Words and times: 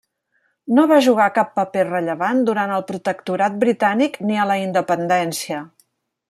No 0.77 0.85
va 0.91 0.95
jugar 1.07 1.27
cap 1.35 1.51
paper 1.59 1.83
rellevant 1.89 2.41
durant 2.47 2.73
el 2.79 2.85
protectorat 2.93 3.59
britànic 3.65 4.19
ni 4.31 4.41
a 4.41 4.49
la 4.55 4.57
independència. 4.65 5.63